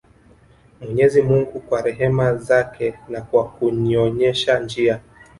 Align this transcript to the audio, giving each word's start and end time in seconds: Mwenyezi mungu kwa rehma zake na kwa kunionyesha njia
Mwenyezi 0.81 1.21
mungu 1.21 1.59
kwa 1.59 1.81
rehma 1.81 2.35
zake 2.35 2.93
na 3.09 3.21
kwa 3.21 3.49
kunionyesha 3.49 4.59
njia 4.59 4.99